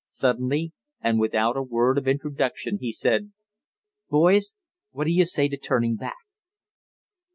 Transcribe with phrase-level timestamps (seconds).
[0.07, 3.33] Suddenly, and without a word of introduction, he said:
[4.09, 4.55] "Boys,
[4.89, 6.17] what do you say to turning back?"